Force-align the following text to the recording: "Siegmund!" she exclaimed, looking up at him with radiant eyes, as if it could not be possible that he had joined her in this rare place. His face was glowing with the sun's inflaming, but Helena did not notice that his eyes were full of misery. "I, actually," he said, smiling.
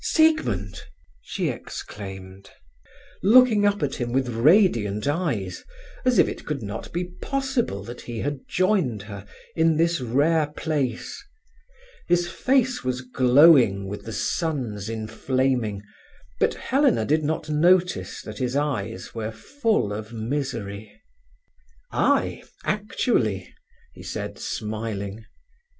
"Siegmund!" 0.03 0.81
she 1.21 1.49
exclaimed, 1.49 2.49
looking 3.21 3.67
up 3.67 3.83
at 3.83 3.93
him 3.93 4.11
with 4.11 4.29
radiant 4.29 5.07
eyes, 5.07 5.63
as 6.05 6.17
if 6.17 6.27
it 6.27 6.43
could 6.43 6.63
not 6.63 6.91
be 6.91 7.03
possible 7.21 7.83
that 7.83 8.01
he 8.01 8.17
had 8.21 8.39
joined 8.47 9.03
her 9.03 9.27
in 9.55 9.77
this 9.77 10.01
rare 10.01 10.47
place. 10.57 11.23
His 12.07 12.27
face 12.27 12.83
was 12.83 13.01
glowing 13.01 13.87
with 13.87 14.01
the 14.05 14.11
sun's 14.11 14.89
inflaming, 14.89 15.83
but 16.39 16.55
Helena 16.55 17.05
did 17.05 17.23
not 17.23 17.47
notice 17.51 18.23
that 18.23 18.39
his 18.39 18.55
eyes 18.55 19.13
were 19.13 19.29
full 19.31 19.93
of 19.93 20.11
misery. 20.11 20.99
"I, 21.91 22.41
actually," 22.65 23.53
he 23.93 24.01
said, 24.01 24.39
smiling. 24.39 25.25